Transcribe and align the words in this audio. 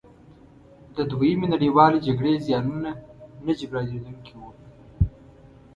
د 0.95 0.97
دویمې 1.11 1.47
نړیوالې 1.53 1.99
جګړې 2.07 2.43
زیانونه 2.45 2.91
نه 3.45 3.53
جبرانیدونکي 3.59 4.33
وو. 4.39 4.49